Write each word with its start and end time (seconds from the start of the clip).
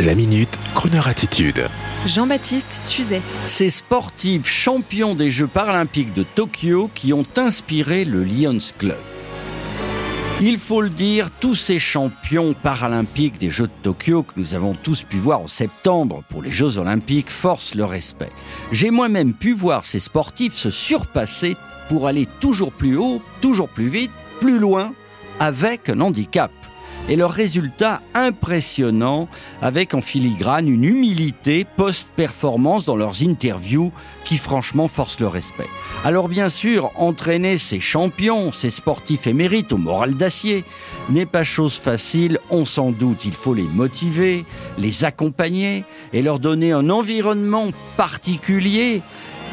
La 0.00 0.14
minute, 0.14 0.58
Kroneur 0.74 1.08
attitude. 1.08 1.68
Jean-Baptiste 2.06 2.84
Tuzet. 2.86 3.20
Ces 3.44 3.68
sportifs 3.68 4.48
champions 4.48 5.14
des 5.14 5.30
Jeux 5.30 5.46
paralympiques 5.46 6.14
de 6.14 6.22
Tokyo 6.22 6.90
qui 6.94 7.12
ont 7.12 7.26
inspiré 7.36 8.06
le 8.06 8.24
Lions 8.24 8.56
Club. 8.78 8.96
Il 10.40 10.58
faut 10.58 10.80
le 10.80 10.88
dire, 10.88 11.30
tous 11.30 11.54
ces 11.54 11.78
champions 11.78 12.54
paralympiques 12.54 13.36
des 13.36 13.50
Jeux 13.50 13.66
de 13.66 13.82
Tokyo 13.82 14.22
que 14.22 14.40
nous 14.40 14.54
avons 14.54 14.72
tous 14.72 15.02
pu 15.02 15.18
voir 15.18 15.42
en 15.42 15.46
septembre 15.46 16.22
pour 16.30 16.42
les 16.42 16.50
Jeux 16.50 16.78
olympiques 16.78 17.28
forcent 17.28 17.74
le 17.74 17.84
respect. 17.84 18.30
J'ai 18.72 18.90
moi-même 18.90 19.34
pu 19.34 19.52
voir 19.52 19.84
ces 19.84 20.00
sportifs 20.00 20.54
se 20.54 20.70
surpasser 20.70 21.58
pour 21.90 22.06
aller 22.06 22.26
toujours 22.40 22.72
plus 22.72 22.96
haut, 22.96 23.20
toujours 23.42 23.68
plus 23.68 23.88
vite, 23.88 24.12
plus 24.40 24.58
loin, 24.58 24.94
avec 25.40 25.90
un 25.90 26.00
handicap 26.00 26.50
et 27.08 27.16
leur 27.16 27.32
résultat 27.32 28.02
impressionnant 28.14 29.28
avec 29.62 29.94
en 29.94 30.00
filigrane 30.00 30.68
une 30.68 30.84
humilité 30.84 31.66
post-performance 31.76 32.84
dans 32.84 32.96
leurs 32.96 33.22
interviews 33.22 33.92
qui 34.24 34.36
franchement 34.36 34.88
force 34.88 35.18
le 35.20 35.26
respect. 35.26 35.68
Alors 36.04 36.28
bien 36.28 36.48
sûr, 36.48 36.90
entraîner 36.96 37.58
ces 37.58 37.80
champions, 37.80 38.52
ces 38.52 38.70
sportifs 38.70 39.26
émérites 39.26 39.72
au 39.72 39.76
moral 39.76 40.14
d'acier 40.14 40.64
n'est 41.08 41.26
pas 41.26 41.42
chose 41.44 41.74
facile, 41.74 42.38
on 42.50 42.64
s'en 42.64 42.90
doute, 42.90 43.24
il 43.24 43.34
faut 43.34 43.54
les 43.54 43.62
motiver, 43.62 44.44
les 44.78 45.04
accompagner 45.04 45.84
et 46.12 46.22
leur 46.22 46.38
donner 46.38 46.72
un 46.72 46.90
environnement 46.90 47.68
particulier 47.96 49.02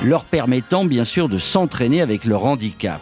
leur 0.04 0.26
permettant 0.26 0.86
bien 0.86 1.06
sûr 1.06 1.28
de 1.30 1.38
s'entraîner 1.38 2.02
avec 2.02 2.26
leur 2.26 2.46
handicap. 2.46 3.02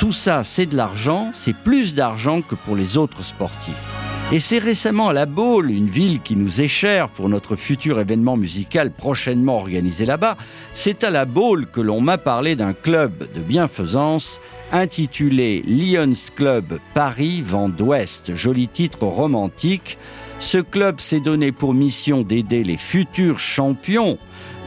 Tout 0.00 0.12
ça, 0.12 0.44
c'est 0.44 0.64
de 0.64 0.78
l'argent, 0.78 1.28
c'est 1.34 1.54
plus 1.54 1.94
d'argent 1.94 2.40
que 2.40 2.54
pour 2.54 2.74
les 2.74 2.96
autres 2.96 3.22
sportifs. 3.22 3.94
Et 4.32 4.40
c'est 4.40 4.56
récemment 4.56 5.10
à 5.10 5.12
La 5.12 5.26
Baule, 5.26 5.70
une 5.70 5.90
ville 5.90 6.22
qui 6.22 6.36
nous 6.36 6.62
est 6.62 6.68
chère 6.68 7.10
pour 7.10 7.28
notre 7.28 7.54
futur 7.54 8.00
événement 8.00 8.38
musical 8.38 8.92
prochainement 8.92 9.58
organisé 9.58 10.06
là-bas, 10.06 10.38
c'est 10.72 11.04
à 11.04 11.10
La 11.10 11.26
Baule 11.26 11.66
que 11.66 11.82
l'on 11.82 12.00
m'a 12.00 12.16
parlé 12.16 12.56
d'un 12.56 12.72
club 12.72 13.30
de 13.34 13.40
bienfaisance 13.40 14.40
intitulé 14.72 15.62
Lions 15.66 16.14
Club 16.34 16.78
Paris 16.94 17.42
Vent 17.44 17.68
d'Ouest. 17.68 18.34
Joli 18.34 18.68
titre 18.68 19.02
romantique. 19.04 19.98
Ce 20.40 20.56
club 20.56 21.00
s'est 21.00 21.20
donné 21.20 21.52
pour 21.52 21.74
mission 21.74 22.22
d'aider 22.22 22.64
les 22.64 22.78
futurs 22.78 23.38
champions 23.38 24.16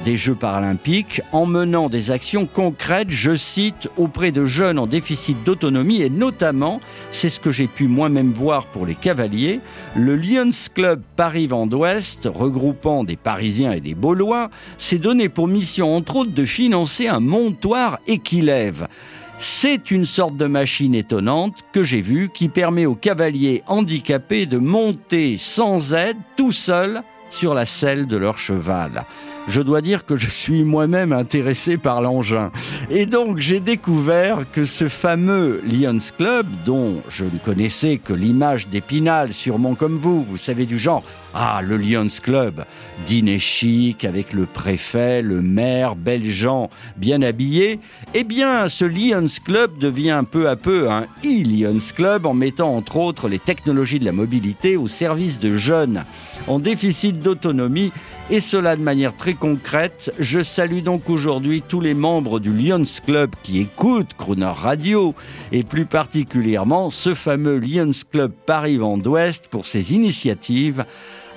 des 0.06 0.16
Jeux 0.16 0.36
paralympiques 0.36 1.22
en 1.32 1.48
menant 1.48 1.90
des 1.90 2.12
actions 2.12 2.46
concrètes, 2.46 3.10
je 3.10 3.36
cite, 3.36 3.90
auprès 3.98 4.32
de 4.32 4.46
jeunes 4.46 4.78
en 4.78 4.86
déficit 4.86 5.44
d'autonomie 5.44 6.04
et 6.04 6.12
notamment, 6.12 6.80
c'est 7.10 7.30
ce 7.30 7.40
que 7.40 7.50
j'ai 7.50 7.66
pu 7.66 7.88
moi-même 7.88 8.34
voir 8.34 8.68
pour 8.68 8.86
les 8.86 8.94
cavaliers, 8.94 9.62
le 9.96 10.16
Lions 10.16 10.52
Club 10.76 11.02
Paris-Vent 11.16 11.66
d'Ouest, 11.66 12.30
regroupant 12.32 13.04
des 13.04 13.16
Parisiens 13.16 13.72
et 13.72 13.82
des 13.82 13.96
Baulois, 13.96 14.52
s'est 14.78 15.00
donné 15.00 15.28
pour 15.28 15.48
mission 15.48 15.96
entre 15.96 16.18
autres 16.18 16.34
de 16.34 16.46
financer 16.46 17.08
un 17.08 17.20
montoir 17.20 17.98
équilève. 18.06 18.88
C'est 19.46 19.92
une 19.92 20.06
sorte 20.06 20.38
de 20.38 20.46
machine 20.46 20.96
étonnante 20.96 21.66
que 21.74 21.84
j'ai 21.84 22.00
vue 22.00 22.30
qui 22.30 22.48
permet 22.48 22.86
aux 22.86 22.96
cavaliers 22.96 23.62
handicapés 23.68 24.46
de 24.46 24.58
monter 24.58 25.36
sans 25.36 25.92
aide, 25.94 26.16
tout 26.38 26.54
seuls, 26.54 27.02
sur 27.30 27.54
la 27.54 27.66
selle 27.66 28.08
de 28.08 28.16
leur 28.16 28.38
cheval 28.38 29.04
je 29.48 29.62
dois 29.62 29.82
dire 29.82 30.06
que 30.06 30.16
je 30.16 30.28
suis 30.28 30.64
moi-même 30.64 31.14
intéressé 31.14 31.78
par 31.78 32.02
l'engin. 32.02 32.52
Et 32.90 33.06
donc 33.06 33.40
j'ai 33.40 33.60
découvert 33.60 34.46
que 34.52 34.66
ce 34.66 34.88
fameux 34.88 35.62
Lions 35.66 35.98
Club, 36.18 36.48
dont 36.66 37.02
je 37.10 37.26
ne 37.26 37.38
connaissais 37.44 37.98
que 37.98 38.14
l'image 38.14 38.68
d'Épinal, 38.68 39.34
sûrement 39.34 39.76
comme 39.76 39.96
vous, 39.96 40.24
vous 40.24 40.38
savez 40.38 40.66
du 40.66 40.78
genre, 40.78 41.04
ah 41.34 41.62
le 41.64 41.78
Lions 41.78 42.08
Club, 42.22 42.66
dîner 43.06 43.40
chic 43.40 44.06
avec 44.06 44.34
le 44.34 44.46
préfet, 44.46 45.22
le 45.22 45.42
maire, 45.42 45.96
belles 45.96 46.30
gens 46.30 46.70
bien 46.98 47.22
habillés, 47.22 47.80
eh 48.14 48.24
bien 48.24 48.70
ce 48.70 48.86
Lions 48.86 49.28
Club 49.44 49.78
devient 49.78 50.24
peu 50.30 50.48
à 50.48 50.56
peu 50.56 50.90
un 50.90 51.06
e-Lions 51.26 51.80
Club 51.96 52.26
en 52.26 52.34
mettant 52.34 52.76
entre 52.76 52.98
autres 52.98 53.28
les 53.28 53.40
technologies 53.40 54.00
de 54.00 54.06
la 54.06 54.12
mobilité 54.12 54.78
au 54.78 54.88
service 54.88 55.40
de 55.40 55.56
jeunes 55.56 56.06
en 56.48 56.60
déficit 56.60 57.20
d'autonomie 57.20 57.92
et 58.30 58.42
cela 58.42 58.76
de 58.76 58.82
manière 58.82 59.16
très 59.16 59.34
concrète. 59.34 60.14
Je 60.20 60.42
salue 60.42 60.80
donc 60.80 61.10
aujourd'hui 61.10 61.62
tous 61.62 61.82
les 61.82 61.94
membres 61.94 62.40
du 62.40 62.54
Lions 62.54 62.84
Club 63.06 63.32
qui 63.44 63.60
écoutent 63.60 64.14
Crooner 64.18 64.46
Radio 64.46 65.14
et 65.52 65.64
plus 65.64 65.86
particulièrement 65.86 66.90
ce 66.90 67.14
fameux 67.14 67.58
Lions 67.58 67.92
Club 68.12 68.32
Paris-Vent 68.46 68.98
d'Ouest 68.98 69.48
pour 69.50 69.66
ses 69.66 69.94
initiatives 69.94 70.86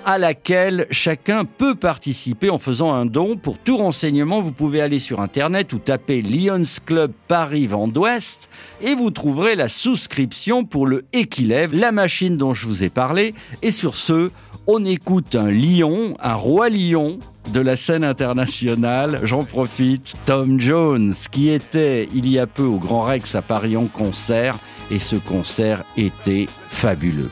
à 0.07 0.19
laquelle 0.19 0.87
chacun 0.93 1.45
peut 1.45 1.75
participer 1.75 2.49
en 2.49 2.59
faisant 2.59 2.95
un 2.95 3.07
don. 3.07 3.37
Pour 3.37 3.59
tout 3.59 3.77
renseignement, 3.77 4.41
vous 4.41 4.53
pouvez 4.53 4.81
aller 4.81 5.01
sur 5.01 5.21
Internet 5.21 5.73
ou 5.73 5.79
taper 5.79 6.23
Lions 6.23 6.63
Club 6.87 7.13
Paris 7.27 7.67
Vent 7.67 7.89
d'Ouest 7.89 8.49
et 8.81 8.95
vous 8.95 9.11
trouverez 9.11 9.57
la 9.57 9.69
souscription 9.69 10.65
pour 10.65 10.87
le 10.87 11.05
Equilève, 11.13 11.75
la 11.75 11.91
machine 11.91 12.37
dont 12.37 12.55
je 12.55 12.67
vous 12.67 12.85
ai 12.85 12.89
parlé. 12.89 13.35
Et 13.63 13.73
sur 13.73 13.97
ce, 13.97 14.31
on 14.69 14.85
écoute 14.85 15.35
un 15.35 15.51
lion, 15.51 16.17
un 16.21 16.35
roi 16.35 16.69
lion 16.69 17.19
de 17.53 17.61
la 17.61 17.75
scène 17.75 18.05
internationale. 18.05 19.19
J'en 19.25 19.43
profite. 19.43 20.15
Tom 20.25 20.61
Jones, 20.61 21.15
qui 21.33 21.49
était 21.49 22.09
il 22.15 22.29
y 22.29 22.39
a 22.39 22.47
peu 22.47 22.63
au 22.63 22.79
Grand 22.79 23.03
Rex 23.03 23.35
à 23.35 23.43
Paris 23.43 23.77
en 23.77 23.87
concert, 23.87 24.57
et 24.93 25.01
ce 25.01 25.17
concert 25.17 25.83
était 25.97 26.47
fabuleux. 26.69 27.31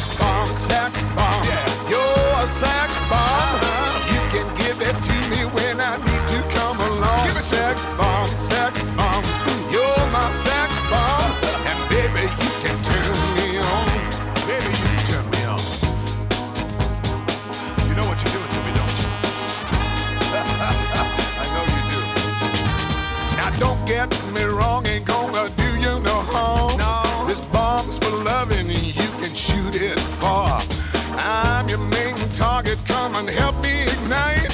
sex 0.00 0.16
bomb, 0.16 0.46
sex 0.46 1.02
bomb. 1.14 1.44
Yeah. 1.44 1.90
You're 1.92 2.38
a 2.38 2.46
sax 2.46 2.96
bomb. 3.10 3.52
Uh-huh. 3.60 4.12
You 4.12 4.22
can 4.32 4.48
give 4.56 4.80
it 4.80 4.96
to 4.96 5.16
me 5.28 5.44
when 5.52 5.80
I 5.80 5.96
need 6.00 6.24
to 6.32 6.40
come 6.56 6.80
along. 6.80 7.26
Give 7.28 7.36
it 7.36 7.42
sex 7.42 7.84
bomb, 7.98 8.28
sax 8.28 8.80
bomb. 8.96 9.24
You're 9.68 10.04
my 10.08 10.24
sax 10.32 10.72
bomb, 10.88 11.30
and 11.68 11.78
baby 11.92 12.24
you 12.24 12.52
can 12.64 12.76
turn 12.88 13.16
me 13.36 13.60
on. 13.60 13.86
Baby 14.48 14.72
you 14.72 14.88
can 14.88 15.02
turn 15.10 15.26
me 15.34 15.40
on. 15.52 15.60
You 17.88 17.94
know 17.98 18.06
what 18.08 18.16
you're 18.24 18.34
doing 18.36 18.52
to 18.56 18.60
me, 18.64 18.72
don't 18.80 18.96
you? 19.00 19.08
I 21.40 21.46
know 21.52 21.64
you 21.76 21.82
do. 21.92 22.00
Now 23.36 23.50
don't 23.60 23.82
get 23.86 24.08
me 24.32 24.44
wrong, 24.44 24.86
ain't 24.86 25.04
gonna 25.04 25.50
do 25.60 25.68
you 25.84 26.00
no 26.00 26.09
shoot 29.40 29.74
it 29.74 29.98
far. 29.98 30.60
I'm 31.16 31.66
your 31.66 31.78
main 31.96 32.14
target, 32.34 32.78
come 32.84 33.14
and 33.14 33.26
help 33.26 33.56
me 33.62 33.84
ignite. 33.84 34.52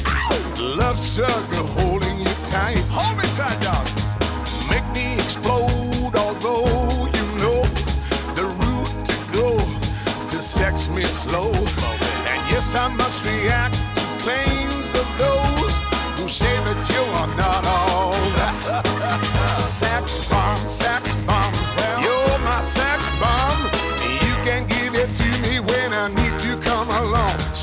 Love 0.60 0.98
struggle 1.00 1.66
holding 1.78 2.16
you 2.18 2.34
tight. 2.44 2.78
Hold 2.94 3.18
me 3.18 3.26
tight, 3.34 3.58
dog. 3.66 3.86
Make 4.70 4.86
me 4.94 5.14
explode, 5.14 6.14
although 6.14 6.70
you 7.18 7.26
know 7.42 7.60
the 8.38 8.46
route 8.60 8.92
to 9.10 9.16
go 9.34 9.58
to 10.30 10.38
sex 10.40 10.88
me 10.88 11.02
slow. 11.02 11.50
and 12.30 12.40
yes, 12.52 12.76
I 12.76 12.86
must 12.94 13.26
react 13.26 13.74
to 13.74 14.04
claims 14.22 14.88
of 15.02 15.08
those 15.18 15.74
who 16.16 16.28
say 16.28 16.54
that 16.66 16.80
you 16.94 17.02
are 17.20 17.32
not 17.42 17.62
all 17.74 18.14
sex 19.80 20.24
bomb, 20.28 20.56
sex 20.68 21.15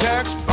tax 0.04 0.53